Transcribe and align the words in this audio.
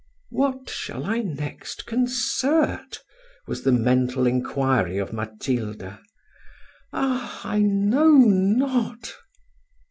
What 0.31 0.67
shall 0.67 1.05
I 1.05 1.19
next 1.19 1.85
concert? 1.85 3.03
was 3.45 3.61
the 3.61 3.71
mental 3.71 4.25
inquiry 4.25 4.97
of 4.97 5.13
Matilda. 5.13 6.01
Ah! 6.91 7.41
I 7.43 7.59
know 7.59 8.15
not. 8.15 9.13